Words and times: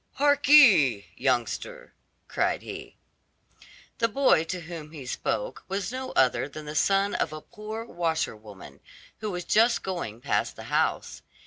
"Hark 0.13 0.49
'ee, 0.49 1.09
youngster!" 1.15 1.93
cried 2.27 2.63
he. 2.63 2.97
The 3.99 4.07
boy 4.07 4.45
to 4.45 4.61
whom 4.61 4.93
he 4.93 5.05
spoke 5.05 5.63
was 5.67 5.91
no 5.91 6.11
other 6.13 6.49
than 6.49 6.65
the 6.65 6.73
son 6.73 7.13
of 7.13 7.31
a 7.31 7.39
poor 7.39 7.85
washer 7.85 8.35
woman, 8.35 8.79
who 9.19 9.29
was 9.29 9.43
just 9.45 9.83
going 9.83 10.19
past 10.19 10.55
the 10.55 10.63
house. 10.73 11.21